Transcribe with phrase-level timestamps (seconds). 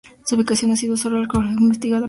[0.25, 1.99] Su ubicación ha sido sólo arqueológicamente investigada parcialmente.